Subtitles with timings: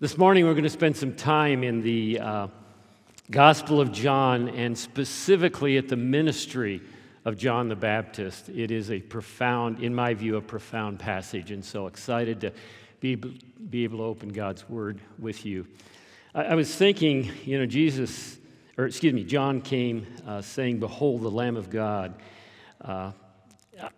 [0.00, 2.46] This morning, we're going to spend some time in the uh,
[3.32, 6.80] Gospel of John and specifically at the ministry
[7.24, 8.48] of John the Baptist.
[8.48, 12.52] It is a profound, in my view, a profound passage, and so excited to
[13.00, 15.66] be, be able to open God's Word with you.
[16.32, 18.38] I, I was thinking, you know, Jesus,
[18.76, 22.14] or excuse me, John came uh, saying, Behold, the Lamb of God.
[22.80, 23.10] Uh,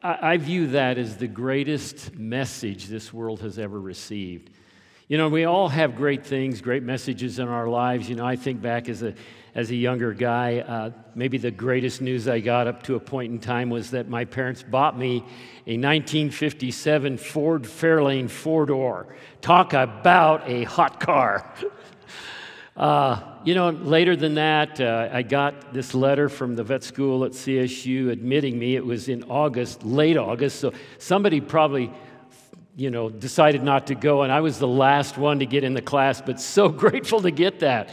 [0.02, 4.48] I, I view that as the greatest message this world has ever received.
[5.10, 8.08] You know, we all have great things, great messages in our lives.
[8.08, 9.12] You know, I think back as a,
[9.56, 13.32] as a younger guy, uh, maybe the greatest news I got up to a point
[13.32, 15.16] in time was that my parents bought me
[15.66, 19.16] a 1957 Ford Fairlane four door.
[19.40, 21.52] Talk about a hot car.
[22.76, 27.24] Uh, you know, later than that, uh, I got this letter from the vet school
[27.26, 28.74] at CSU admitting me.
[28.74, 31.92] It was in August, late August, so somebody probably
[32.76, 35.74] you know, decided not to go, and I was the last one to get in
[35.74, 37.90] the class, but so grateful to get that.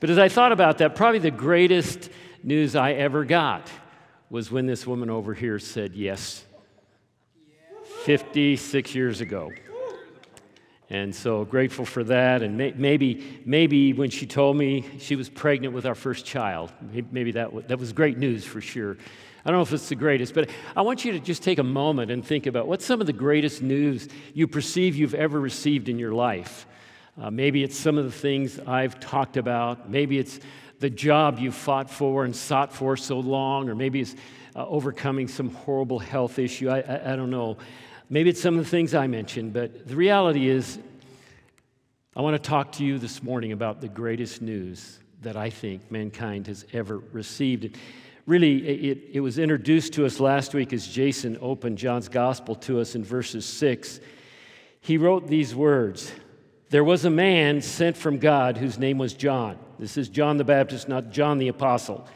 [0.00, 2.10] But as I thought about that, probably the greatest
[2.42, 3.70] news I ever got
[4.30, 6.44] was when this woman over here said yes
[8.04, 9.52] 56 years ago.
[10.90, 12.42] And so grateful for that.
[12.42, 16.72] And may, maybe, maybe when she told me she was pregnant with our first child,
[17.10, 18.98] maybe that, that was great news for sure.
[19.44, 21.64] I don't know if it's the greatest, but I want you to just take a
[21.64, 25.88] moment and think about what's some of the greatest news you perceive you've ever received
[25.88, 26.66] in your life.
[27.20, 29.90] Uh, maybe it's some of the things I've talked about.
[29.90, 30.38] Maybe it's
[30.78, 34.14] the job you fought for and sought for so long, or maybe it's
[34.54, 36.68] uh, overcoming some horrible health issue.
[36.68, 37.58] I, I, I don't know.
[38.08, 40.78] Maybe it's some of the things I mentioned, but the reality is,
[42.14, 45.90] I want to talk to you this morning about the greatest news that I think
[45.90, 47.76] mankind has ever received
[48.26, 52.80] really, it, it was introduced to us last week as Jason opened John's gospel to
[52.80, 54.00] us in verses 6.
[54.80, 56.12] He wrote these words
[56.70, 59.58] There was a man sent from God whose name was John.
[59.78, 62.06] This is John the Baptist, not John the Apostle.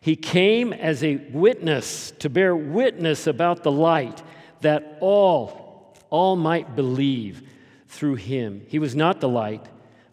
[0.00, 4.22] He came as a witness to bear witness about the light
[4.60, 7.42] that all, all might believe
[7.88, 8.64] through him.
[8.68, 9.66] He was not the light,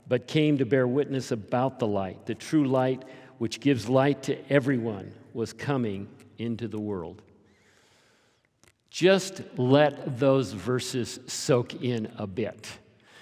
[0.07, 3.03] but came to bear witness about the light, the true light
[3.37, 6.07] which gives light to everyone, was coming
[6.37, 7.21] into the world.
[8.89, 12.67] Just let those verses soak in a bit.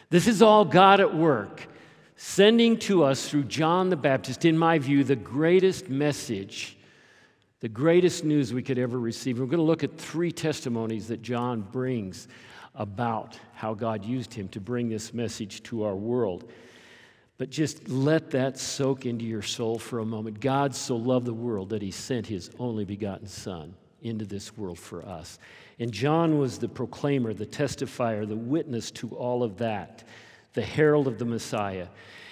[0.09, 1.67] This is all God at work,
[2.15, 6.77] sending to us through John the Baptist, in my view, the greatest message,
[7.61, 9.39] the greatest news we could ever receive.
[9.39, 12.27] We're going to look at three testimonies that John brings
[12.75, 16.51] about how God used him to bring this message to our world.
[17.43, 20.39] But just let that soak into your soul for a moment.
[20.39, 24.79] God so loved the world that he sent his only begotten Son into this world
[24.79, 25.39] for us.
[25.77, 30.05] And John was the proclaimer, the testifier, the witness to all of that,
[30.53, 31.87] the herald of the Messiah.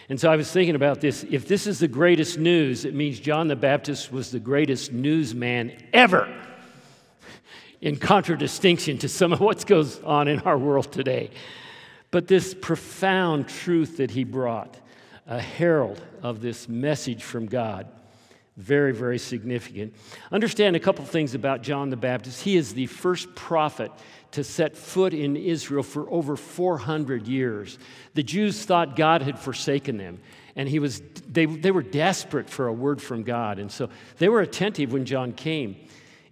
[0.07, 1.25] And so I was thinking about this.
[1.29, 5.73] If this is the greatest news, it means John the Baptist was the greatest newsman
[5.91, 6.33] ever,
[7.81, 11.31] in contradistinction to some of what goes on in our world today.
[12.11, 14.77] But this profound truth that he brought
[15.31, 17.87] a herald of this message from God.
[18.57, 19.95] Very, very significant.
[20.29, 22.43] Understand a couple things about John the Baptist.
[22.43, 23.93] He is the first prophet
[24.31, 27.79] to set foot in Israel for over 400 years.
[28.13, 30.19] The Jews thought God had forsaken them,
[30.57, 33.57] and he was, they, they were desperate for a word from God.
[33.57, 35.77] And so they were attentive when John came.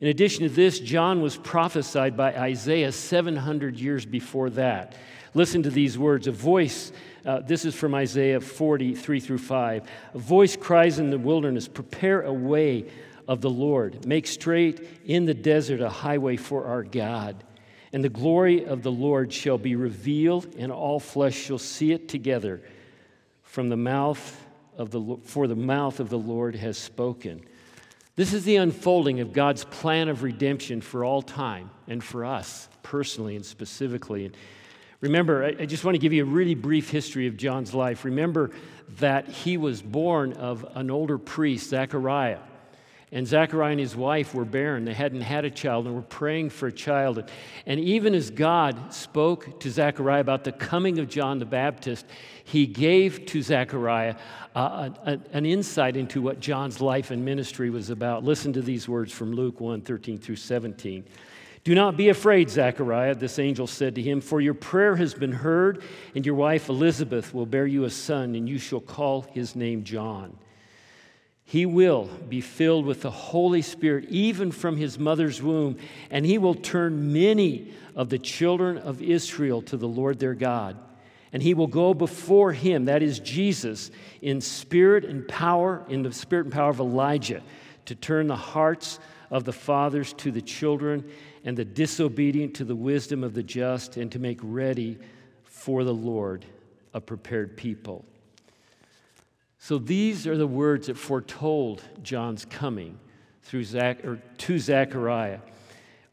[0.02, 4.94] In addition to this, John was prophesied by Isaiah 700 years before that.
[5.34, 6.92] Listen to these words A voice
[7.26, 9.90] uh, this is from Isaiah 43 through 5.
[10.14, 12.86] A voice cries in the wilderness, Prepare a way
[13.28, 14.06] of the Lord.
[14.06, 17.44] Make straight in the desert a highway for our God.
[17.92, 22.08] And the glory of the Lord shall be revealed, and all flesh shall see it
[22.08, 22.62] together.
[23.44, 24.46] From the mouth
[24.78, 27.42] of the for the mouth of the Lord has spoken.
[28.16, 32.70] This is the unfolding of God's plan of redemption for all time and for us
[32.84, 34.26] personally and specifically.
[34.26, 34.38] And
[35.02, 38.04] Remember, I just want to give you a really brief history of John's life.
[38.04, 38.52] Remember
[38.98, 42.40] that he was born of an older priest, Zechariah.
[43.12, 44.86] And Zechariah and his wife were barren.
[44.86, 47.32] They hadn't had a child and were praying for a child.
[47.66, 52.06] And even as God spoke to Zechariah about the coming of John the Baptist,
[52.44, 54.16] he gave to Zechariah
[54.54, 58.24] uh, a, an insight into what John's life and ministry was about.
[58.24, 61.04] Listen to these words from Luke 1 13 through 17.
[61.64, 65.34] Do not be afraid, Zechariah, this angel said to him, for your prayer has been
[65.34, 65.84] heard,
[66.16, 69.84] and your wife Elizabeth will bear you a son, and you shall call his name
[69.84, 70.38] John.
[71.44, 75.78] He will be filled with the Holy Spirit even from his mother's womb,
[76.10, 80.78] and he will turn many of the children of Israel to the Lord their God.
[81.34, 83.92] And he will go before him, that is Jesus,
[84.22, 87.42] in spirit and power, in the spirit and power of Elijah,
[87.86, 91.12] to turn the hearts of the fathers to the children
[91.44, 94.98] and the disobedient to the wisdom of the just, and to make ready
[95.44, 96.46] for the Lord
[96.94, 98.06] a prepared people.
[99.60, 102.98] So these are the words that foretold John's coming
[103.44, 105.40] through Zach, or to Zechariah.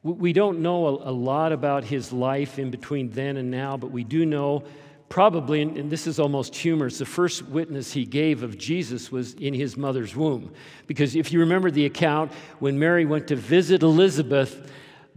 [0.02, 4.04] We don't know a, lot about his life in between then and now, but we
[4.04, 4.64] do know
[5.08, 9.54] probably, and this is almost humorous, the first witness he gave of Jesus was in
[9.54, 10.52] his mother's womb.
[10.86, 14.70] Because if you remember the account, when Mary went to visit Elizabeth,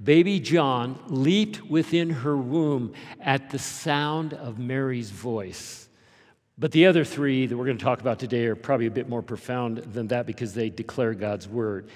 [0.04, 5.88] baby John leaped within her womb at the sound of Mary's voice.
[6.58, 9.08] But the other three that we're going to talk about today are probably a bit
[9.08, 11.90] more profound than that because they declare God's word.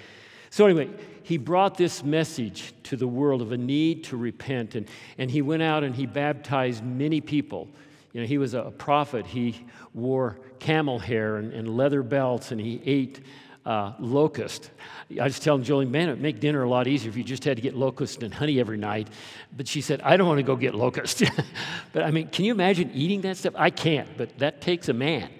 [0.48, 0.88] So, anyway,
[1.22, 5.42] he brought this message to the world of a need to repent, and, and he
[5.42, 7.68] went out and he baptized many people.
[8.12, 9.26] You know, he was a prophet.
[9.26, 13.26] He wore camel hair and, and leather belts, and he ate
[13.66, 14.70] uh, locust.
[15.20, 17.56] I was telling Julie, man, it'd make dinner a lot easier if you just had
[17.56, 19.08] to get locust and honey every night.
[19.56, 21.22] But she said, I don't want to go get locust.
[21.92, 23.54] but I mean, can you imagine eating that stuff?
[23.56, 25.30] I can't, but that takes a man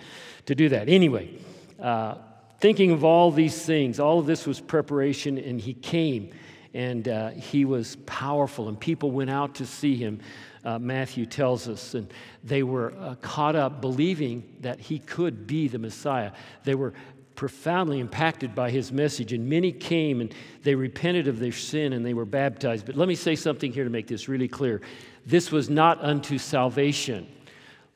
[0.47, 0.89] to do that.
[0.89, 1.39] Anyway,
[1.81, 2.17] uh,
[2.61, 6.31] thinking of all these things, all of this was preparation, and he came
[6.75, 10.21] and uh, he was powerful, and people went out to see him.
[10.65, 12.13] Uh, Matthew tells us, and
[12.43, 16.33] they were uh, caught up believing that he could be the Messiah.
[16.65, 16.93] They were
[17.35, 22.05] profoundly impacted by his message, and many came and they repented of their sin and
[22.05, 22.87] they were baptized.
[22.87, 24.81] But let me say something here to make this really clear
[25.27, 27.27] this was not unto salvation.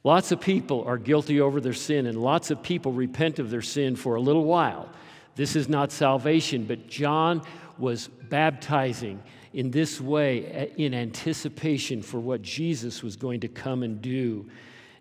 [0.04, 3.62] Lots of people are guilty over their sin, and lots of people repent of their
[3.62, 4.88] sin for a little while.
[5.34, 7.42] This is not salvation, but John
[7.76, 14.00] was baptizing in this way in anticipation for what Jesus was going to come and
[14.00, 14.48] do.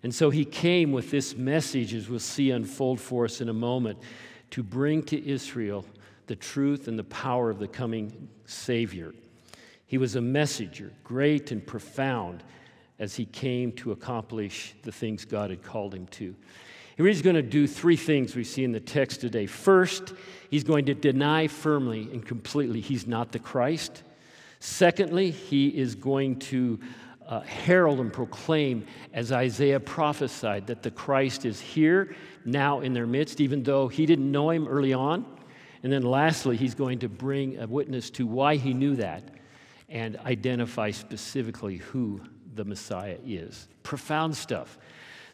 [0.03, 3.53] And so he came with this message, as we'll see unfold for us in a
[3.53, 3.99] moment,
[4.51, 5.85] to bring to Israel
[6.27, 9.13] the truth and the power of the coming Savior.
[9.85, 12.44] He was a messenger, great and profound
[12.99, 16.35] as he came to accomplish the things God had called him to.
[16.97, 19.45] He's going to do three things we see in the text today.
[19.45, 20.13] First,
[20.49, 24.01] he's going to deny firmly and completely he's not the Christ.
[24.59, 26.79] Secondly, he is going to
[27.27, 32.15] uh, herald and proclaim, as Isaiah prophesied, that the Christ is here
[32.45, 35.25] now in their midst, even though he didn't know him early on.
[35.83, 39.24] And then lastly, he's going to bring a witness to why he knew that
[39.89, 42.21] and identify specifically who
[42.56, 43.68] the Messiah is.
[43.83, 44.77] Profound stuff.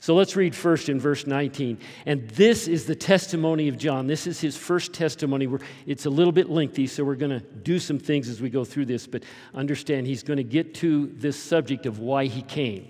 [0.03, 1.77] So let's read first in verse 19.
[2.05, 4.05] And this is the testimony of John.
[4.05, 5.47] This is his first testimony.
[5.85, 8.65] It's a little bit lengthy, so we're going to do some things as we go
[8.65, 9.23] through this, but
[9.53, 12.89] understand he's going to get to this subject of why he came.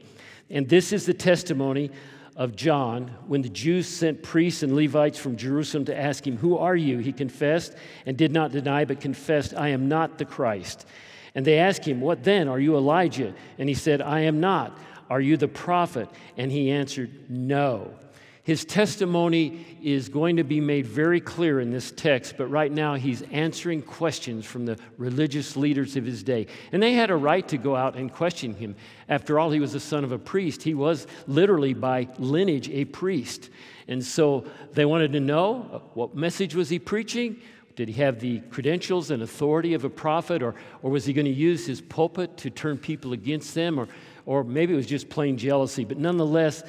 [0.50, 1.92] And this is the testimony
[2.36, 6.58] of John when the Jews sent priests and Levites from Jerusalem to ask him, Who
[6.58, 6.98] are you?
[6.98, 7.76] He confessed
[8.08, 10.88] and did not deny, but confessed, I am not the Christ.
[11.36, 12.48] And they asked him, What then?
[12.48, 13.36] Are you Elijah?
[13.60, 14.76] And he said, I am not.
[15.14, 16.10] Are you the prophet?
[16.38, 17.94] And he answered, No.
[18.42, 22.96] His testimony is going to be made very clear in this text, but right now
[22.96, 26.48] he's answering questions from the religious leaders of his day.
[26.72, 28.76] And they had a right to go out and question him.
[29.08, 30.64] After all, he was the son of a priest.
[30.64, 33.52] He was literally by lineage a priest.
[33.88, 37.40] And so they wanted to know uh, what message was he preaching?
[37.76, 41.26] Did he have the credentials and authority of a prophet, or, or was he going
[41.26, 43.80] to use his pulpit to turn people against them?
[43.80, 43.88] Or,
[44.26, 45.86] or maybe it was just plain jealousy.
[45.86, 46.64] But nonetheless,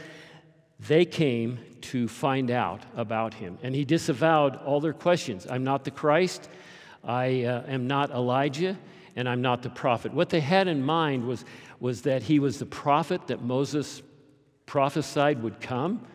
[0.80, 3.58] they came to find out about him.
[3.62, 6.48] And he disavowed all their questions I'm not the Christ,
[7.02, 8.78] I uh, am not Elijah,
[9.16, 10.12] and I'm not the prophet.
[10.12, 11.44] What they had in mind was,
[11.80, 14.02] was that he was the prophet that Moses
[14.66, 16.06] prophesied would come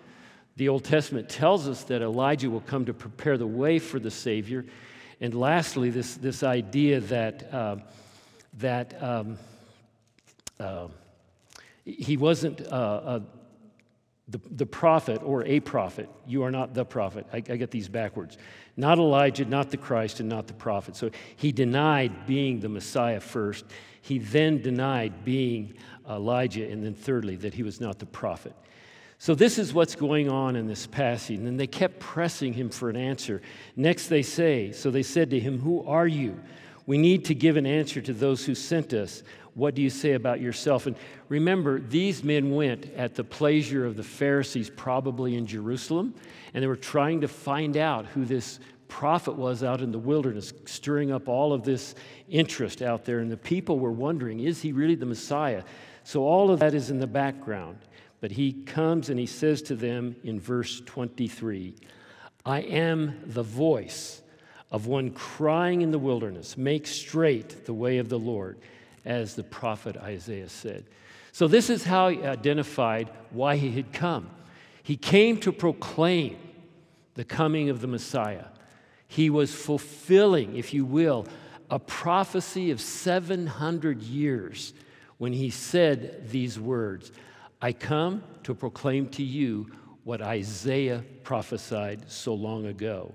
[0.59, 4.11] the Old Testament tells us that Elijah will come to prepare the way for the
[4.11, 4.65] Savior.
[5.21, 7.77] And lastly, this, this idea that, uh,
[8.57, 9.37] that um,
[10.59, 10.87] uh,
[11.97, 13.19] he wasn't uh, uh,
[14.29, 16.09] the, the prophet or a prophet.
[16.27, 17.25] You are not the prophet.
[17.33, 18.37] I, I get these backwards.
[18.77, 20.95] Not Elijah, not the Christ, and not the prophet.
[20.95, 23.65] So he denied being the Messiah first.
[24.01, 25.73] He then denied being
[26.09, 26.69] Elijah.
[26.69, 28.53] And then, thirdly, that he was not the prophet.
[29.17, 31.39] So, this is what's going on in this passage.
[31.39, 33.41] And they kept pressing him for an answer.
[33.75, 36.39] Next, they say, So they said to him, Who are you?
[36.85, 39.23] We need to give an answer to those who sent us.
[39.59, 40.87] What do you say about yourself?
[40.87, 40.95] And
[41.27, 46.15] remember, these men went at the pleasure of the Pharisees, probably in Jerusalem,
[46.53, 50.53] and they were trying to find out who this prophet was out in the wilderness,
[50.65, 51.93] stirring up all of this
[52.29, 53.19] interest out there.
[53.19, 55.63] And the people were wondering, is he really the Messiah?
[56.03, 57.77] So all of that is in the background.
[58.21, 61.75] But he comes and he says to them in verse 23
[62.45, 64.21] I am the voice
[64.71, 68.57] of one crying in the wilderness, make straight the way of the Lord,
[69.09, 70.85] as the prophet Isaiah said.
[71.31, 74.29] So, this is how he identified why he had come.
[74.83, 76.37] He came to proclaim
[77.15, 78.45] the coming of the Messiah.
[79.07, 81.27] He was fulfilling, if you will,
[81.69, 84.73] a prophecy of 700 years
[85.17, 87.11] when he said these words
[87.61, 89.71] I come to proclaim to you
[90.03, 93.13] what Isaiah prophesied so long ago.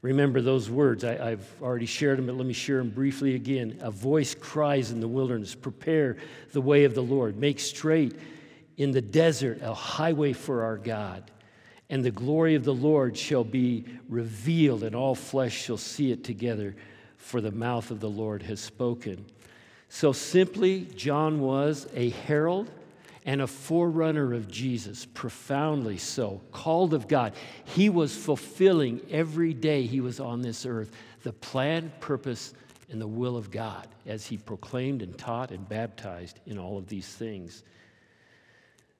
[0.00, 1.04] Remember those words.
[1.04, 3.78] I, have already shared them, but let me share them briefly again.
[3.80, 6.16] A voice cries in the wilderness Prepare
[6.52, 8.18] the way of the Lord, make straight
[8.76, 11.30] in the desert a highway for our God.
[11.90, 16.22] And the glory of the Lord shall be revealed, and all flesh shall see it
[16.22, 16.76] together,
[17.16, 19.26] for the mouth of the Lord has spoken.
[19.88, 22.70] So simply, John was a herald
[23.28, 27.34] and a forerunner of Jesus, profoundly so, called of God.
[27.62, 30.90] He was fulfilling every day he was on this earth
[31.24, 32.54] the plan, purpose,
[32.90, 36.86] and the will of God as he proclaimed and taught and baptized in all of
[36.86, 37.64] these things.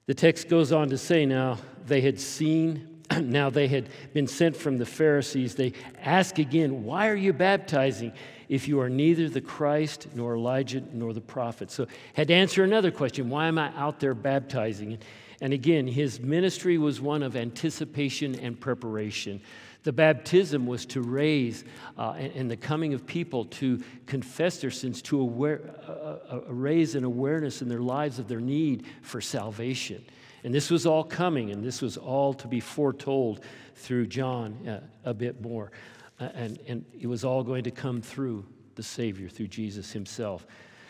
[0.05, 1.57] The text goes on to say now
[1.87, 5.55] they had seen, now they had been sent from the Pharisees.
[5.55, 8.13] They ask again, Why are you baptizing?
[8.49, 11.69] if you are neither the Christ, nor Elijah, nor the prophet.
[11.69, 14.97] So, had to answer another question why am I out there baptizing?
[15.41, 19.39] And again, his ministry was one of anticipation and preparation.
[19.83, 21.63] The baptism was to raise
[21.97, 25.91] uh, and, the coming of people to confess their sins, to aware, uh,
[26.35, 30.03] uh, raise an awareness in their lives of their need for salvation.
[30.43, 33.43] And this was all coming, and this was all to be foretold
[33.75, 35.71] through John uh, a bit more.
[36.19, 40.45] Uh, and, and it was all going to come through the Savior, through Jesus himself.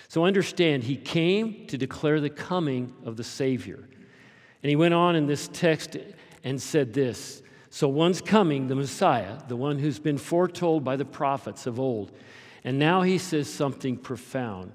[0.07, 3.87] So understand, he came to declare the coming of the Savior.
[4.61, 5.97] And he went on in this text
[6.43, 11.05] and said this So one's coming, the Messiah, the one who's been foretold by the
[11.05, 12.11] prophets of old.
[12.63, 14.71] And now he says something profound.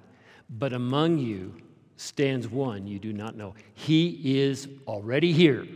[0.48, 1.56] But among you
[1.96, 3.54] stands one you do not know.
[3.74, 5.66] He is already here.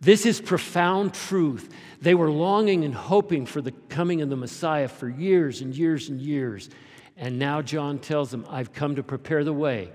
[0.00, 1.72] This is profound truth.
[2.00, 6.08] They were longing and hoping for the coming of the Messiah for years and years
[6.08, 6.70] and years.
[7.16, 9.90] And now John tells them, I've come to prepare the way,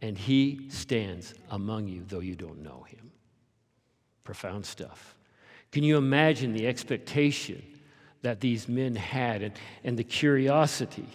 [0.00, 3.10] and he stands among you, though you don't know him.
[4.22, 5.16] Profound stuff.
[5.72, 7.60] Can you imagine the expectation
[8.22, 11.08] that these men had and, and the curiosity?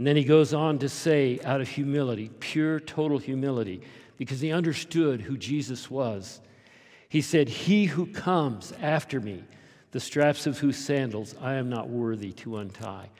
[0.00, 3.82] And then he goes on to say, out of humility, pure, total humility,
[4.16, 6.40] because he understood who Jesus was
[7.10, 9.42] he said, He who comes after me,
[9.90, 13.10] the straps of whose sandals I am not worthy to untie.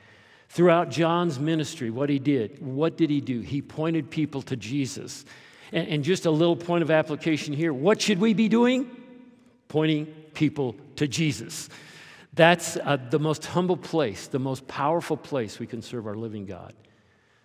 [0.47, 3.41] Throughout John's ministry, what he did, what did he do?
[3.41, 5.25] He pointed people to Jesus.
[5.73, 8.89] And, and just a little point of application here what should we be doing?
[9.67, 11.67] Pointing people to Jesus.
[12.33, 16.45] That's uh, the most humble place, the most powerful place we can serve our living
[16.45, 16.73] God.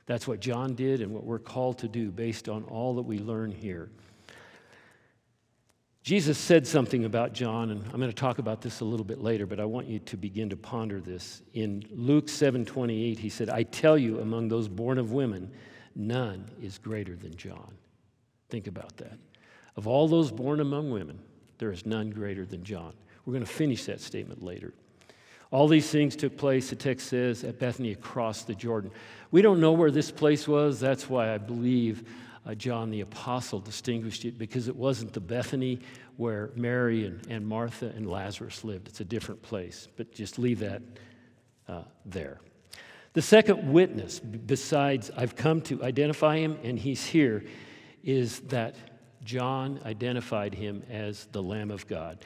[0.06, 3.18] That's what John did and what we're called to do based on all that we
[3.18, 3.90] learn here.
[6.06, 9.20] Jesus said something about John, and I'm going to talk about this a little bit
[9.20, 11.42] later, but I want you to begin to ponder this.
[11.52, 15.50] In Luke 7:28, he said, "I tell you, among those born of women,
[15.96, 17.76] none is greater than John."
[18.50, 19.18] Think about that.
[19.74, 21.18] Of all those born among women,
[21.58, 22.94] there is none greater than John.
[23.26, 24.72] We're going to finish that statement later.
[25.50, 28.90] All these things took place, the text says, at Bethany across the Jordan.
[29.30, 30.80] We don't know where this place was.
[30.80, 32.08] That's why I believe
[32.46, 35.80] uh, John the Apostle distinguished it because it wasn't the Bethany
[36.16, 38.88] where Mary and, and Martha and Lazarus lived.
[38.88, 40.82] It's a different place, but just leave that
[41.68, 42.38] uh, there.
[43.12, 47.44] The second witness, besides I've come to identify him and he's here,
[48.04, 48.76] is that
[49.24, 52.18] John identified him as the Lamb of God.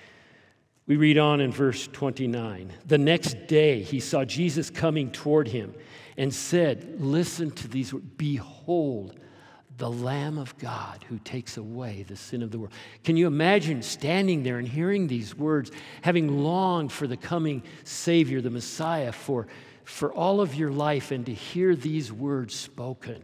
[0.91, 2.73] We read on in verse 29.
[2.85, 5.73] The next day he saw Jesus coming toward him
[6.17, 9.15] and said, Listen to these words Behold,
[9.77, 12.73] the Lamb of God who takes away the sin of the world.
[13.05, 15.71] Can you imagine standing there and hearing these words,
[16.03, 19.47] having longed for the coming Savior, the Messiah, for,
[19.85, 23.23] for all of your life, and to hear these words spoken?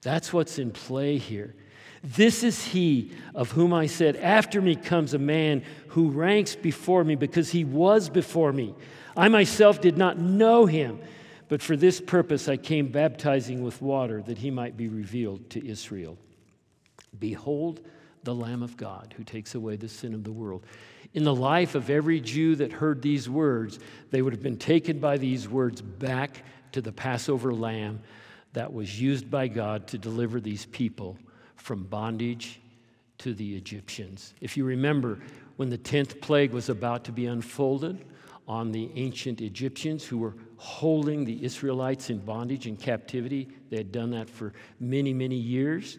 [0.00, 1.56] That's what's in play here.
[2.06, 7.02] This is he of whom I said, After me comes a man who ranks before
[7.02, 8.76] me because he was before me.
[9.16, 11.00] I myself did not know him.
[11.48, 15.66] But for this purpose I came baptizing with water that he might be revealed to
[15.66, 16.16] Israel.
[17.18, 17.80] Behold
[18.22, 20.64] the Lamb of God who takes away the sin of the world.
[21.12, 25.00] In the life of every Jew that heard these words, they would have been taken
[25.00, 28.00] by these words back to the Passover lamb
[28.52, 31.18] that was used by God to deliver these people
[31.56, 32.60] from bondage
[33.18, 34.34] to the Egyptians.
[34.40, 35.18] If you remember,
[35.56, 38.04] when the 10th plague was about to be unfolded
[38.46, 43.90] on the ancient Egyptians who were holding the Israelites in bondage and captivity, they had
[43.90, 45.98] done that for many, many years.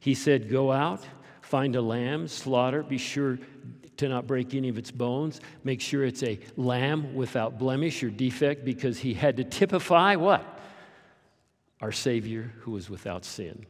[0.00, 1.04] He said, Go out,
[1.42, 3.38] find a lamb, slaughter, be sure
[3.96, 8.10] to not break any of its bones, make sure it's a lamb without blemish or
[8.10, 10.60] defect, because he had to typify what?
[11.80, 13.66] Our Savior who was without sin.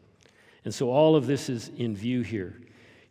[0.64, 2.58] And so all of this is in view here.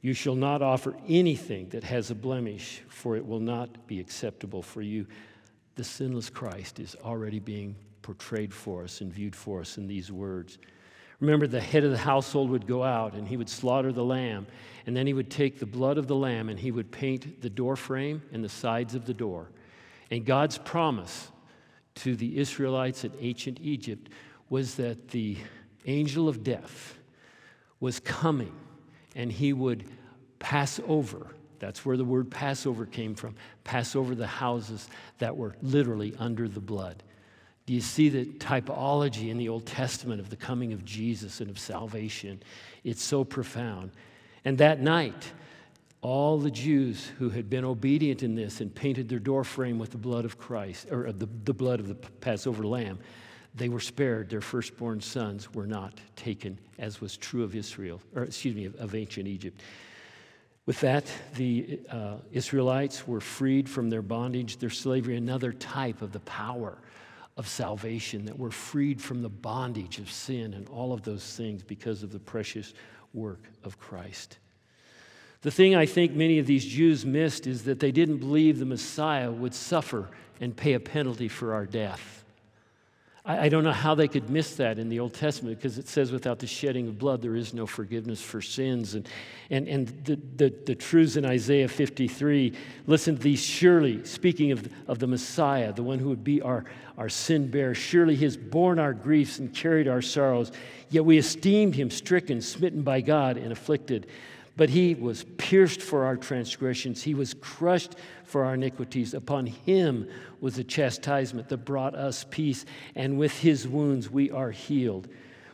[0.01, 4.61] You shall not offer anything that has a blemish, for it will not be acceptable
[4.61, 5.07] for you.
[5.75, 10.11] The sinless Christ is already being portrayed for us and viewed for us in these
[10.11, 10.57] words.
[11.19, 14.45] Remember, the head of the household would go out and he would slaughter the lamb,
[14.85, 17.49] and then he would take the blood of the lamb and he would paint the
[17.49, 19.49] door frame and the sides of the door.
[20.11, 21.31] And God's promise
[21.95, 24.09] to the Israelites in ancient Egypt
[24.49, 25.37] was that the
[25.85, 26.97] angel of death
[27.83, 28.53] was coming
[29.13, 29.83] and he would
[30.39, 31.27] pass over.
[31.59, 33.35] That's where the word Passover came from.
[33.65, 34.87] Pass over the houses
[35.17, 37.03] that were literally under the blood.
[37.65, 41.49] Do you see the typology in the Old Testament of the coming of Jesus and
[41.49, 42.41] of salvation?
[42.85, 43.91] It's so profound.
[44.45, 45.33] And that night,
[45.99, 49.97] all the Jews who had been obedient in this and painted their doorframe with the
[49.97, 52.99] blood of Christ, or the, the blood of the Passover lamb,
[53.55, 54.29] they were spared.
[54.29, 58.75] Their firstborn sons were not taken, as was true of Israel, or excuse me, of,
[58.75, 59.61] of ancient Egypt.
[60.65, 61.05] With that,
[61.35, 66.77] the uh, Israelites were freed from their bondage, their slavery, another type of the power
[67.35, 71.63] of salvation, that we're freed from the bondage of sin and all of those things
[71.63, 72.73] because of the precious
[73.13, 74.37] work of Christ.
[75.41, 78.65] The thing I think many of these Jews missed is that they didn't believe the
[78.65, 82.22] Messiah would suffer and pay a penalty for our death.
[83.25, 85.87] I, I don't know how they could miss that in the Old Testament because it
[85.87, 88.95] says, without the shedding of blood, there is no forgiveness for sins.
[88.95, 89.07] And,
[89.49, 92.53] and, and the, the, the truths in Isaiah 53
[92.87, 96.65] listen to these surely, speaking of, of the Messiah, the one who would be our,
[96.97, 100.51] our sin bearer, surely he has borne our griefs and carried our sorrows.
[100.89, 104.07] Yet we esteemed him stricken, smitten by God, and afflicted.
[104.55, 109.13] But he was pierced for our transgressions, he was crushed for our iniquities.
[109.13, 110.07] Upon him
[110.41, 115.07] was the chastisement that brought us peace, and with his wounds we are healed.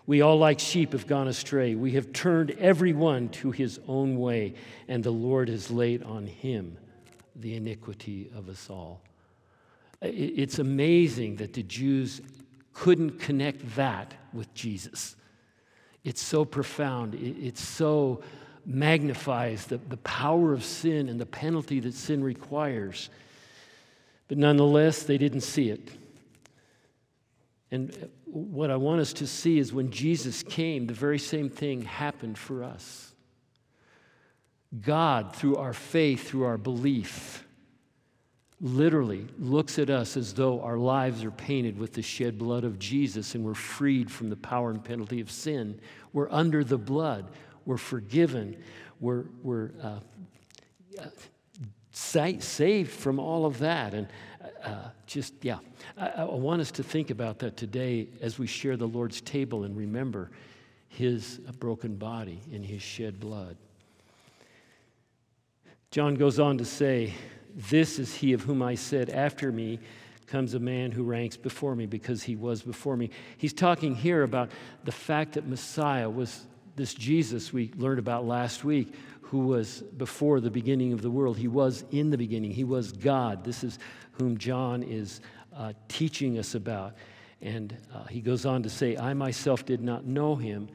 [0.05, 1.75] We all, like sheep, have gone astray.
[1.75, 4.55] We have turned every one to his own way,
[4.87, 6.77] and the Lord has laid on him
[7.35, 9.01] the iniquity of us all.
[10.01, 12.21] It's amazing that the Jews
[12.73, 15.15] couldn't connect that with Jesus.
[16.03, 17.15] It's so profound.
[17.15, 18.21] It's so
[18.65, 23.09] magnifies the, the power of sin and the penalty that sin requires.
[24.27, 25.89] But nonetheless, they didn't see it.
[27.71, 31.83] And what I want us to see is when Jesus came, the very same thing
[31.83, 33.13] happened for us.
[34.81, 37.43] God, through our faith, through our belief,
[38.61, 42.77] literally looks at us as though our lives are painted with the shed blood of
[42.77, 45.79] Jesus and we're freed from the power and penalty of sin.
[46.11, 47.25] We're under the blood
[47.69, 48.57] we're forgiven,
[48.99, 49.99] we're, we're uh,
[51.91, 53.93] saved from all of that.
[53.93, 54.07] And
[54.63, 55.59] uh, just, yeah,
[55.95, 59.65] I, I want us to think about that today as we share the Lord's table
[59.65, 60.31] and remember
[60.87, 63.55] his broken body and his shed blood.
[65.91, 67.13] John goes on to say,
[67.55, 69.77] This is he of whom I said, After me
[70.25, 73.11] comes a man who ranks before me because he was before me.
[73.37, 74.49] He's talking here about
[74.85, 76.47] the fact that Messiah was
[76.79, 81.37] this Jesus we learned about last week, who was before the beginning of the world.
[81.37, 83.43] He was in the beginning, He was God.
[83.43, 83.77] This is
[84.13, 85.21] whom John is
[85.55, 86.95] uh, teaching us about.
[87.41, 90.69] And uh, he goes on to say, I myself did not know him,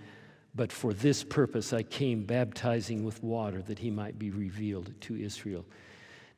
[0.54, 5.16] but for this purpose I came baptizing with water that he might be revealed to
[5.16, 5.64] Israel.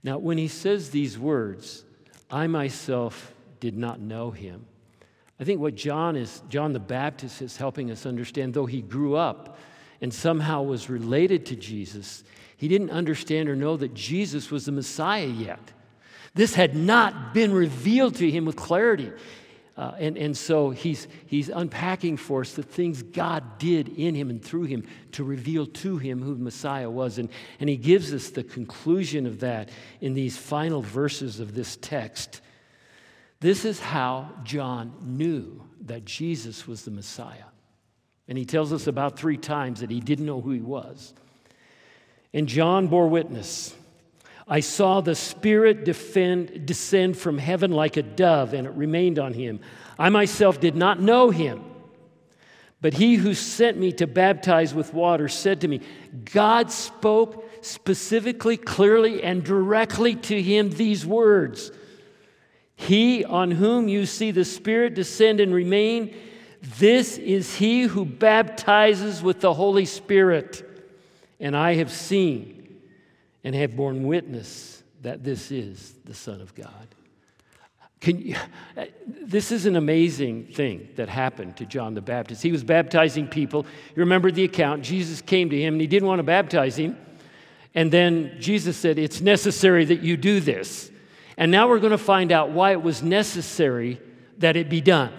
[0.02, 1.84] Now, when he says these words,
[2.30, 4.66] I myself did not know him,
[5.38, 9.16] I think what John is, John the Baptist is helping us understand, though he grew
[9.16, 9.58] up
[10.00, 12.24] and somehow was related to Jesus,
[12.56, 15.72] he didn't understand or know that Jesus was the Messiah yet.
[16.34, 19.12] This had not been revealed to him with clarity.
[19.76, 24.30] Uh, and, and so he's, he's unpacking for us the things God did in him
[24.30, 27.18] and through him to reveal to him who the Messiah was.
[27.18, 27.28] And,
[27.60, 29.68] and he gives us the conclusion of that
[30.00, 32.40] in these final verses of this text.
[33.40, 37.44] This is how John knew that Jesus was the Messiah.
[38.28, 41.14] And he tells us about three times that he didn't know who he was.
[42.32, 43.74] And John bore witness.
[44.48, 49.32] I saw the Spirit defend, descend from heaven like a dove, and it remained on
[49.32, 49.60] him.
[49.98, 51.64] I myself did not know him,
[52.80, 55.80] But he who sent me to baptize with water said to me,
[56.32, 61.72] God spoke specifically, clearly, and directly to him these words
[62.76, 66.14] He on whom you see the Spirit descend and remain,
[66.78, 70.62] this is he who baptizes with the Holy Spirit.
[71.40, 72.78] And I have seen
[73.42, 76.88] and have borne witness that this is the Son of God.
[78.00, 78.36] Can you,
[79.06, 82.42] this is an amazing thing that happened to John the Baptist.
[82.42, 83.64] He was baptizing people.
[83.94, 84.82] You remember the account.
[84.82, 86.96] Jesus came to him and he didn't want to baptize him.
[87.74, 90.90] And then Jesus said, It's necessary that you do this.
[91.36, 94.00] And now we're going to find out why it was necessary
[94.38, 95.12] that it be done.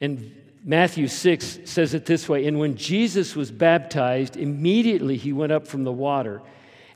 [0.00, 5.52] And Matthew 6 says it this way And when Jesus was baptized, immediately he went
[5.52, 6.42] up from the water.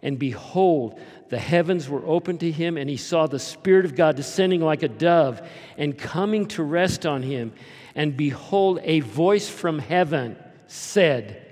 [0.03, 4.17] And behold, the heavens were opened to him, and he saw the Spirit of God
[4.17, 7.53] descending like a dove and coming to rest on him.
[7.95, 11.47] And behold, a voice from heaven said,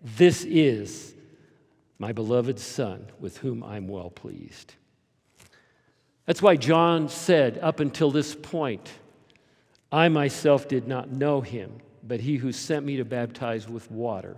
[0.00, 1.14] This is
[1.98, 4.74] my beloved Son, with whom I'm well pleased.
[6.28, 8.92] That's why John said, up until this point,
[9.90, 14.36] I myself did not know him, but he who sent me to baptize with water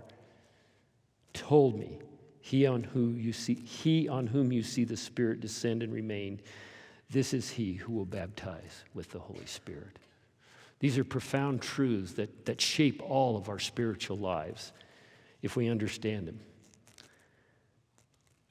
[1.33, 1.99] told me,
[2.39, 6.39] he on whom you see, he on whom you see the Spirit descend and remain,
[7.09, 9.99] this is he who will baptize with the Holy Spirit.
[10.79, 14.71] These are profound truths that, that shape all of our spiritual lives
[15.41, 16.39] if we understand them.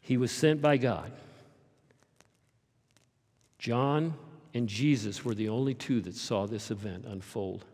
[0.03, 1.11] He was sent by God.
[3.61, 4.15] John
[4.55, 7.67] and Jesus were the only two that saw this event unfold.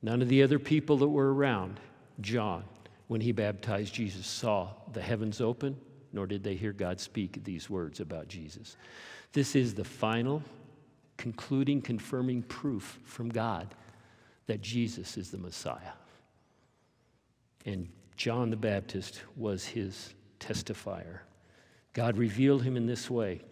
[0.00, 1.78] None of the other people that were around
[2.22, 2.64] John
[3.06, 5.76] when he baptized Jesus saw the heavens open,
[6.14, 8.78] nor did they hear God speak these words about Jesus.
[9.34, 10.42] This is the final,
[11.18, 13.74] concluding, confirming proof from God
[14.46, 15.92] that Jesus is the Messiah.
[17.66, 21.20] And John the Baptist was his testifier.
[21.92, 23.42] God revealed him in this way.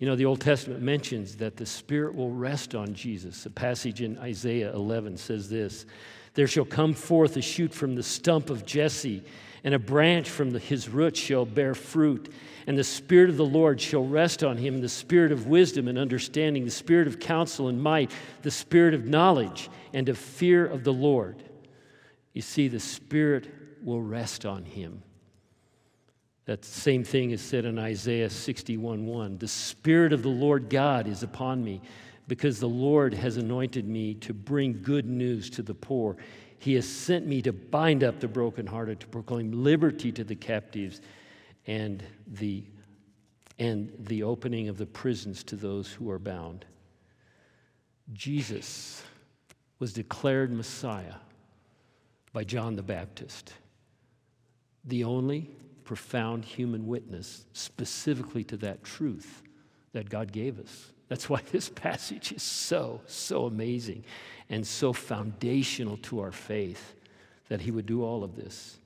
[0.00, 3.44] You know, the Old Testament mentions that the Spirit will rest on Jesus.
[3.44, 5.84] A passage in Isaiah 11 says this
[6.32, 9.22] There shall come forth a shoot from the stump of Jesse,
[9.62, 12.32] and a branch from the, his root shall bear fruit.
[12.66, 15.98] And the Spirit of the Lord shall rest on him the Spirit of wisdom and
[15.98, 18.10] understanding, the Spirit of counsel and might,
[18.40, 21.42] the Spirit of knowledge and of fear of the Lord.
[22.32, 23.48] You see, the Spirit
[23.82, 25.02] will rest on him.
[26.50, 29.38] That same thing is said in Isaiah 61 1.
[29.38, 31.80] The Spirit of the Lord God is upon me
[32.26, 36.16] because the Lord has anointed me to bring good news to the poor.
[36.58, 41.00] He has sent me to bind up the brokenhearted, to proclaim liberty to the captives,
[41.68, 42.64] and the,
[43.60, 46.64] and the opening of the prisons to those who are bound.
[48.12, 49.04] Jesus
[49.78, 51.14] was declared Messiah
[52.32, 53.52] by John the Baptist,
[54.84, 55.48] the only
[55.90, 59.42] profound human witness specifically to that truth
[59.92, 60.92] that God gave us.
[61.08, 64.04] That's why this passage is so, so amazing
[64.48, 66.94] and so foundational to our faith
[67.48, 68.78] that he would do all of this.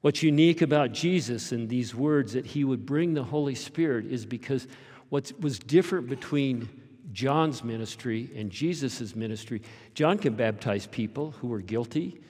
[0.00, 4.26] What's unique about Jesus and these words that he would bring the Holy Spirit is
[4.26, 4.66] because
[5.10, 6.68] what was different between
[7.12, 9.62] John's ministry and Jesus' ministry,
[9.94, 12.20] John can baptize people who were guilty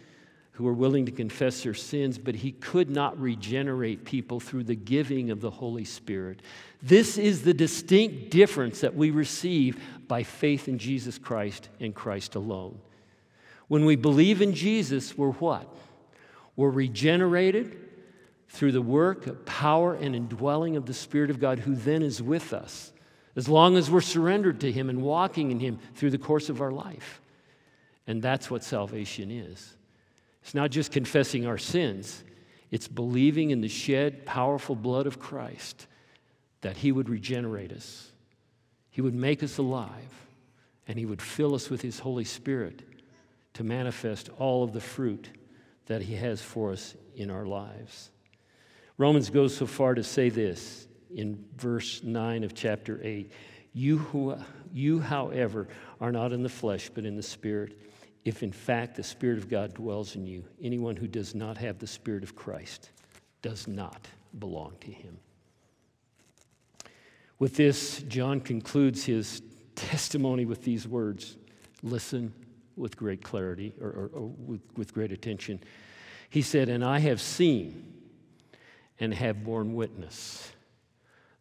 [0.61, 4.75] who were willing to confess their sins, but he could not regenerate people through the
[4.75, 6.41] giving of the Holy Spirit.
[6.83, 12.35] This is the distinct difference that we receive by faith in Jesus Christ and Christ
[12.35, 12.79] alone.
[13.69, 15.67] When we believe in Jesus, we're what?
[16.57, 17.79] We're regenerated
[18.51, 22.53] through the work, power, and indwelling of the Spirit of God, who then is with
[22.53, 22.93] us,
[23.35, 26.61] as long as we're surrendered to Him and walking in Him through the course of
[26.61, 27.23] our life.
[28.07, 29.79] And that's what salvation is.
[30.51, 32.25] It's not just confessing our sins,
[32.73, 35.87] it's believing in the shed, powerful blood of Christ
[36.63, 38.11] that He would regenerate us,
[38.91, 40.27] He would make us alive,
[40.89, 42.83] and He would fill us with His Holy Spirit
[43.55, 45.29] to manifest all of the fruit
[45.87, 48.11] that He has for us in our lives.
[48.99, 53.31] Romans goes so far to say this in verse 9 of chapter 8
[53.73, 54.35] You, who,
[54.73, 55.69] you however,
[56.01, 57.79] are not in the flesh, but in the Spirit
[58.25, 61.79] if in fact the Spirit of God dwells in you, anyone who does not have
[61.79, 62.91] the Spirit of Christ
[63.43, 64.07] does not
[64.39, 65.19] belong to him.
[67.39, 69.43] With this, John concludes his
[69.75, 71.37] testimony with these words
[71.83, 72.35] Listen
[72.77, 75.61] with great clarity or, or, or with, with great attention.
[76.29, 77.95] He said, And I have seen
[79.01, 80.53] and have borne witness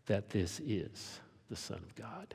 [0.06, 2.34] that this is the Son of God.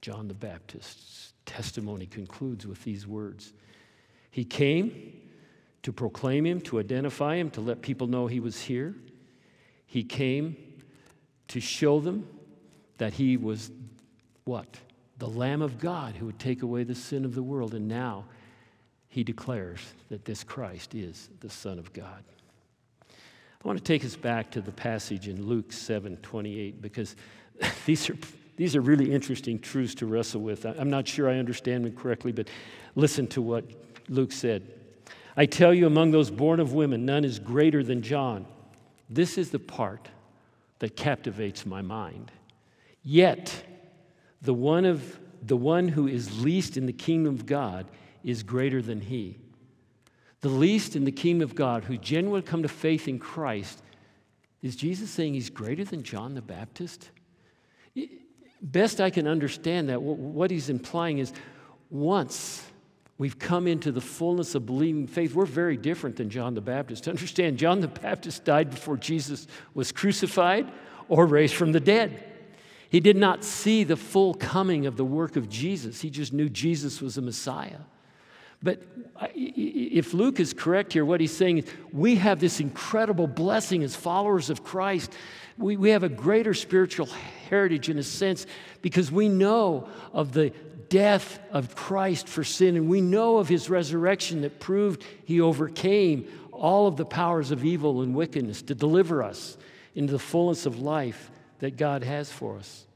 [0.00, 3.52] John the Baptist's testimony concludes with these words
[4.30, 5.12] He came
[5.82, 8.94] to proclaim him, to identify him, to let people know he was here.
[9.86, 10.56] He came
[11.48, 12.28] to show them
[12.98, 13.70] that he was
[14.44, 14.78] what?
[15.18, 17.74] The Lamb of God who would take away the sin of the world.
[17.74, 18.24] And now
[19.08, 22.24] he declares that this Christ is the Son of God.
[23.10, 27.16] I want to take us back to the passage in Luke 7 28 because
[27.86, 28.16] these are,
[28.56, 30.64] these are really interesting truths to wrestle with.
[30.64, 32.48] I'm not sure I understand them correctly, but
[32.94, 33.64] listen to what
[34.08, 34.66] Luke said.
[35.36, 38.46] I tell you, among those born of women, none is greater than John.
[39.10, 40.08] This is the part
[40.78, 42.32] that captivates my mind.
[43.02, 43.64] Yet,
[44.40, 47.86] the one, of, the one who is least in the kingdom of God
[48.24, 49.38] is greater than he.
[50.40, 53.82] The least in the kingdom of God who genuinely come to faith in Christ,
[54.62, 57.10] is Jesus saying he's greater than John the Baptist?
[58.62, 61.32] Best I can understand that, what he's implying is
[61.90, 62.64] once
[63.18, 67.08] we've come into the fullness of believing faith, we're very different than John the Baptist.
[67.08, 70.70] Understand, John the Baptist died before Jesus was crucified
[71.08, 72.24] or raised from the dead.
[72.88, 76.48] He did not see the full coming of the work of Jesus, he just knew
[76.48, 77.80] Jesus was a Messiah.
[78.62, 78.82] But
[79.20, 83.94] if Luke is correct here, what he's saying is we have this incredible blessing as
[83.94, 85.12] followers of Christ.
[85.58, 87.06] We, we have a greater spiritual
[87.48, 88.46] heritage in a sense
[88.82, 90.52] because we know of the
[90.88, 96.28] death of Christ for sin, and we know of his resurrection that proved he overcame
[96.52, 99.56] all of the powers of evil and wickedness to deliver us
[99.94, 102.86] into the fullness of life that God has for us.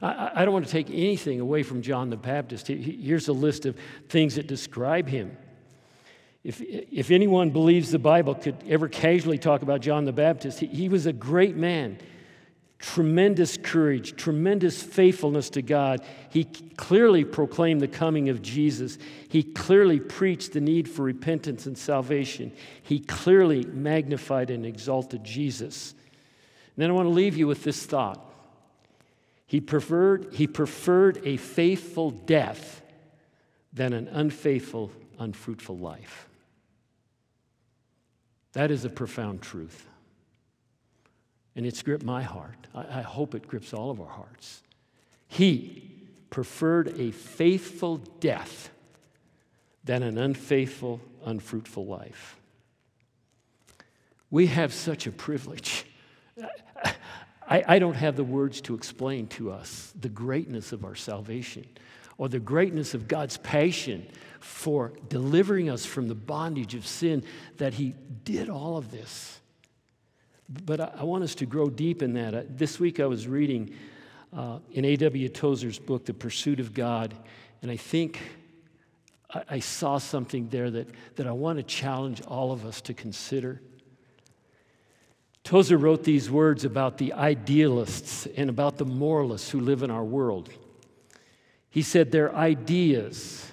[0.00, 2.68] I, I don't want to take anything away from John the Baptist.
[2.68, 3.76] Here's a list of
[4.08, 5.36] things that describe him.
[6.46, 10.66] If, if anyone believes the Bible could ever casually talk about John the Baptist, he,
[10.66, 11.98] he was a great man
[12.78, 16.02] tremendous courage, tremendous faithfulness to God.
[16.28, 18.98] He clearly proclaimed the coming of Jesus.
[19.28, 22.52] He clearly preached the need for repentance and salvation.
[22.82, 25.92] He clearly magnified and exalted Jesus.
[25.92, 28.20] And then I want to leave you with this thought.
[29.46, 32.82] He preferred, he preferred a faithful death
[33.72, 36.28] than an unfaithful, unfruitful life.
[38.56, 39.86] That is a profound truth.
[41.56, 42.56] And it's gripped my heart.
[42.74, 44.62] I, I hope it grips all of our hearts.
[45.28, 45.92] He
[46.30, 48.70] preferred a faithful death
[49.84, 52.38] than an unfaithful, unfruitful life.
[54.30, 55.84] We have such a privilege.
[57.46, 61.66] I, I, don't have the words to explain to us the greatness of our salvation
[62.18, 64.06] or the greatness of God's passion
[64.40, 67.22] for delivering us from the bondage of sin,
[67.58, 69.40] that He did all of this.
[70.48, 72.34] But I, I want us to grow deep in that.
[72.34, 73.74] Uh, this week I was reading
[74.36, 75.28] uh, in A.W.
[75.28, 77.14] Tozer's book, The Pursuit of God,
[77.62, 78.20] and I think
[79.32, 82.94] I, I saw something there that, that I want to challenge all of us to
[82.94, 83.60] consider.
[85.42, 90.04] Tozer wrote these words about the idealists and about the moralists who live in our
[90.04, 90.50] world.
[91.76, 93.46] He said, Their ideas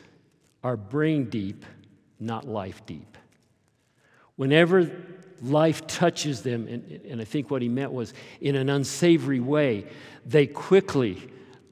[0.63, 1.65] are brain deep,
[2.21, 3.17] not life deep.
[4.37, 4.89] Whenever
[5.41, 9.87] life touches them, and, and I think what he meant was in an unsavory way,
[10.25, 11.21] they quickly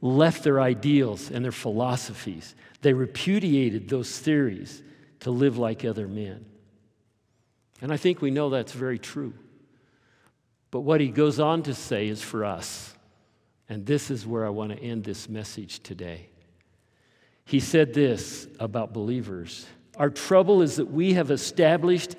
[0.01, 2.53] left their ideals and their philosophies.
[2.81, 4.83] They repudiated those theories
[5.21, 6.43] to live like other men.
[7.81, 9.33] And I think we know that's very true.
[10.69, 12.93] But what he goes on to say is for us,
[13.69, 16.27] and this is where I want to end this message today.
[17.51, 19.65] He said this about believers
[19.97, 22.15] Our trouble is that we have established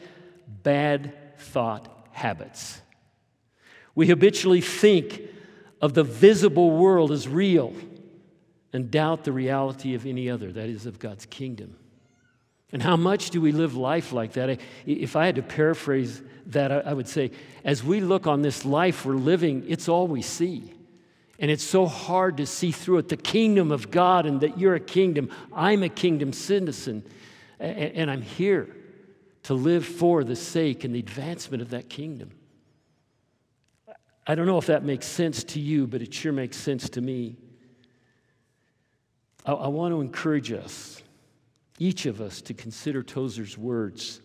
[0.63, 2.83] bad thought habits.
[3.95, 5.23] We habitually think
[5.81, 7.73] of the visible world as real
[8.75, 11.79] and doubt the reality of any other, that is, of God's kingdom.
[12.71, 14.61] And how much do we live life like that?
[14.85, 17.31] If I had to paraphrase that, I would say,
[17.65, 20.75] as we look on this life we're living, it's all we see.
[21.39, 24.75] And it's so hard to see through it the kingdom of God and that you're
[24.75, 25.31] a kingdom.
[25.53, 27.05] I'm a kingdom citizen,
[27.59, 28.77] and I'm here
[29.45, 32.31] to live for the sake and the advancement of that kingdom.
[34.27, 37.01] I don't know if that makes sense to you, but it sure makes sense to
[37.01, 37.37] me.
[39.45, 41.03] I, I want to encourage us,
[41.81, 44.21] each of us, to consider Tozer's words.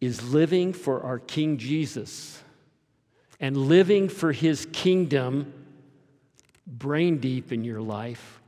[0.00, 2.42] Is living for our King Jesus
[3.38, 5.52] and living for his kingdom
[6.70, 8.40] brain deep in your life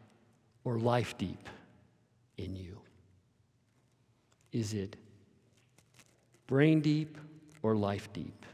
[0.64, 1.48] or life deep
[2.38, 2.78] in you?
[4.52, 4.96] Is it
[6.46, 7.18] brain deep
[7.62, 8.46] or life deep?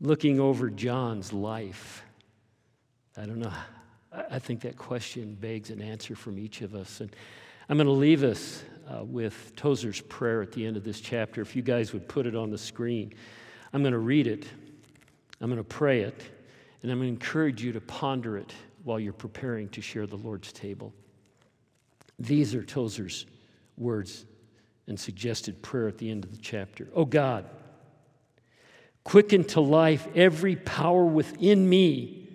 [0.00, 2.02] Looking over John's life,
[3.16, 3.52] I don't know.
[4.30, 7.00] I think that question begs an answer from each of us.
[7.00, 7.14] And
[7.68, 11.40] I'm going to leave us uh, with Tozer's prayer at the end of this chapter.
[11.40, 13.12] If you guys would put it on the screen,
[13.72, 14.46] I'm going to read it,
[15.40, 16.22] I'm going to pray it,
[16.86, 18.52] and I'm going to encourage you to ponder it
[18.84, 20.94] while you're preparing to share the Lord's table.
[22.20, 23.26] These are Tozer's
[23.76, 24.24] words
[24.86, 26.86] and suggested prayer at the end of the chapter.
[26.94, 27.44] Oh God,
[29.02, 32.28] quicken to life every power within me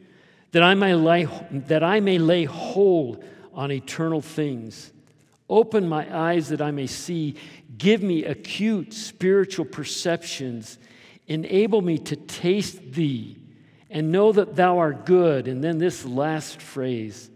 [0.51, 4.91] that I may lay, that I may lay hold on eternal things
[5.51, 7.35] Open my eyes that I may see.
[7.77, 10.79] Give me acute spiritual perceptions.
[11.27, 13.40] Enable me to taste thee
[13.91, 15.47] and know that thou art good.
[15.49, 17.29] And then this last phrase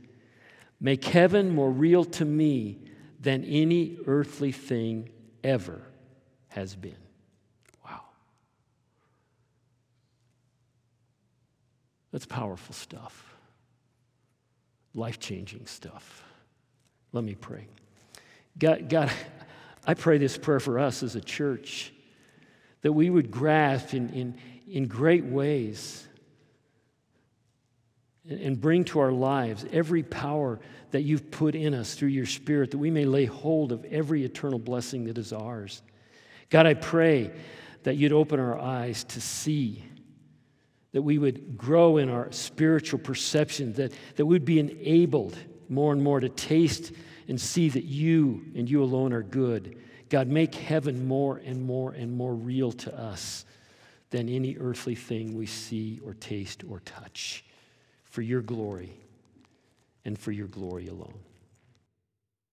[0.80, 2.80] make heaven more real to me
[3.20, 5.10] than any earthly thing
[5.44, 5.82] ever
[6.48, 6.96] has been.
[7.84, 8.02] Wow.
[12.12, 13.36] That's powerful stuff,
[14.94, 16.24] life changing stuff.
[17.12, 17.68] Let me pray.
[18.58, 19.12] God, God,
[19.86, 21.92] I pray this prayer for us as a church
[22.82, 24.38] that we would grasp in, in,
[24.68, 26.08] in great ways
[28.30, 30.60] and bring to our lives every power
[30.92, 34.24] that you've put in us through your Spirit, that we may lay hold of every
[34.24, 35.82] eternal blessing that is ours.
[36.50, 37.32] God, I pray
[37.84, 39.84] that you'd open our eyes to see,
[40.92, 45.38] that we would grow in our spiritual perception, that, that we'd be enabled
[45.70, 46.94] more and more to taste
[47.28, 49.78] and see that you and you alone are good.
[50.10, 53.46] God, make heaven more and more and more real to us
[54.12, 57.44] than any earthly thing we see or taste or touch
[58.16, 58.94] for your glory
[60.06, 61.20] and for your glory alone.